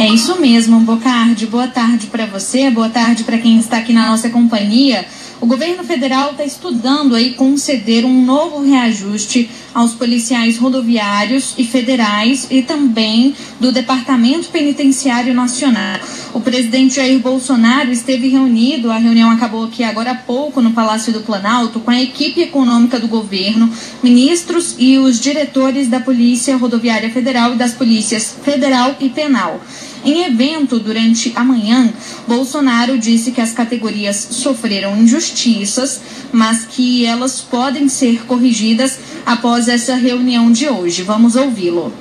[0.00, 1.46] É isso mesmo, Bocardi.
[1.46, 5.04] Boa tarde para você, boa tarde para quem está aqui na nossa companhia.
[5.42, 12.46] O governo federal está estudando aí conceder um novo reajuste aos policiais rodoviários e federais
[12.50, 16.00] e também do Departamento Penitenciário Nacional.
[16.32, 21.12] O presidente Jair Bolsonaro esteve reunido, a reunião acabou aqui agora há pouco no Palácio
[21.12, 23.70] do Planalto, com a equipe econômica do governo,
[24.02, 29.60] ministros e os diretores da Polícia Rodoviária Federal e das Polícias Federal e Penal.
[30.04, 31.92] Em evento durante a manhã,
[32.26, 36.00] Bolsonaro disse que as categorias sofreram injustiças,
[36.32, 41.02] mas que elas podem ser corrigidas após essa reunião de hoje.
[41.02, 41.92] Vamos ouvi-lo.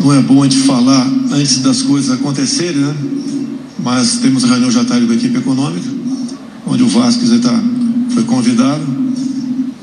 [0.00, 2.96] Não é bom a gente falar antes das coisas acontecerem, né?
[3.78, 5.88] Mas temos a reunião já tarde com a equipe econômica,
[6.66, 7.62] onde o Vasquez tá,
[8.10, 8.84] foi convidado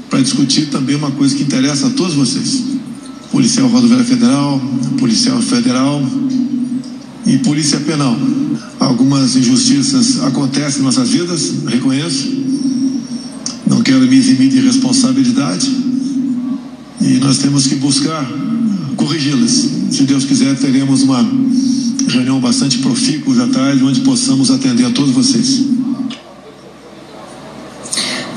[0.09, 2.63] para discutir também uma coisa que interessa a todos vocês.
[3.31, 4.61] Policial Rodoviária Federal,
[4.97, 6.01] Policial Federal,
[7.25, 8.17] e polícia penal.
[8.79, 12.45] Algumas injustiças acontecem em nossas vidas, reconheço.
[13.67, 15.69] Não quero me eximir de responsabilidade.
[17.01, 18.25] E nós temos que buscar
[18.95, 19.69] corrigi-las.
[19.91, 21.27] Se Deus quiser, teremos uma
[22.07, 25.74] reunião bastante profícua à tarde, onde possamos atender a todos vocês.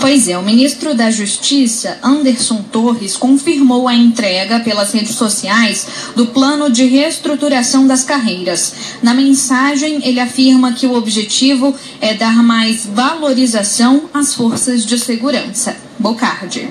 [0.00, 6.26] Pois é, o ministro da Justiça, Anderson Torres, confirmou a entrega pelas redes sociais do
[6.26, 8.74] plano de reestruturação das carreiras.
[9.02, 15.76] Na mensagem, ele afirma que o objetivo é dar mais valorização às forças de segurança.
[15.98, 16.68] Bocardi.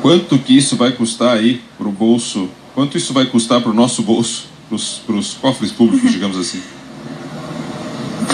[0.00, 2.48] Quanto que isso vai custar aí para o bolso?
[2.74, 4.46] Quanto isso vai custar para o nosso bolso,
[5.06, 6.62] para os cofres públicos, digamos assim?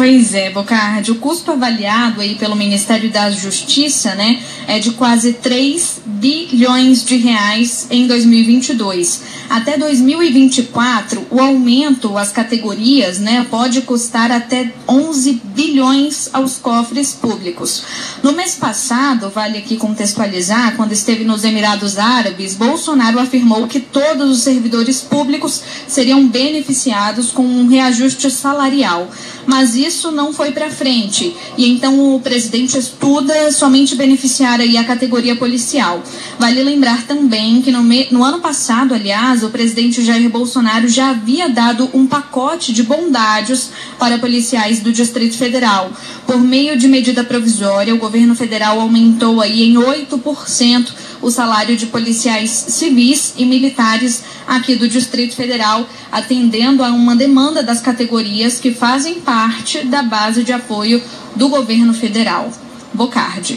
[0.01, 5.35] Pois é, Bocardi, o custo avaliado aí pelo Ministério da Justiça, né, é de quase
[5.35, 9.21] 3 bilhões de reais em 2022.
[9.51, 17.83] Até 2024, o aumento às categorias, né, pode custar até 11 bilhões aos cofres públicos.
[18.23, 24.31] No mês passado, vale aqui contextualizar, quando esteve nos Emirados Árabes, Bolsonaro afirmou que todos
[24.31, 29.11] os servidores públicos seriam beneficiados com um reajuste salarial.
[29.51, 31.35] Mas isso não foi para frente.
[31.59, 36.01] E então o presidente estuda somente beneficiar aí a categoria policial.
[36.39, 38.07] Vale lembrar também que no, me...
[38.13, 43.71] no ano passado, aliás, o presidente Jair Bolsonaro já havia dado um pacote de bondades
[43.99, 45.91] para policiais do Distrito Federal.
[46.29, 51.87] Por meio de medida provisória, o governo federal aumentou aí em 8% o salário de
[51.87, 58.73] policiais civis e militares aqui do Distrito Federal, atendendo a uma demanda das categorias que
[58.73, 61.03] fazem parte da base de apoio
[61.37, 62.51] do governo federal.
[62.93, 63.49] Bocardi.